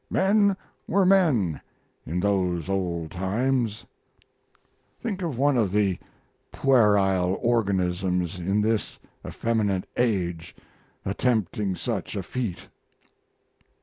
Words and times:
Men 0.09 0.57
were 0.87 1.05
men 1.05 1.61
in 2.07 2.21
those 2.21 2.69
old 2.69 3.11
times. 3.11 3.85
Think 4.99 5.21
of 5.21 5.37
one 5.37 5.57
of 5.59 5.71
the 5.71 5.99
puerile 6.51 7.37
organisms 7.39 8.39
in 8.39 8.61
this 8.61 8.97
effeminate 9.23 9.87
age 9.97 10.55
attempting 11.05 11.75
such 11.75 12.15
a 12.15 12.23
feat. 12.23 12.67